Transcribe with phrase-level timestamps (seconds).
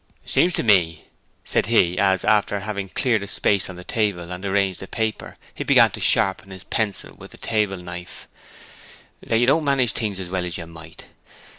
[0.23, 1.05] 'It seems to me,'
[1.45, 5.37] said he, as, after having cleared a space on the table and arranged the paper,
[5.53, 8.27] he began to sharpen his pencil with a table knife,
[9.21, 11.05] 'that you don't manage things as well as you might.